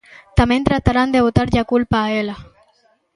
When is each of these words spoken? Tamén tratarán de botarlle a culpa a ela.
Tamén 0.39 0.65
tratarán 0.67 1.09
de 1.13 1.23
botarlle 1.25 1.59
a 1.61 1.69
culpa 1.73 1.97
a 2.01 2.07
ela. 2.21 2.35